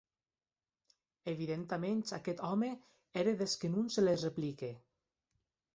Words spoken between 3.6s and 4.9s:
que non se les replique.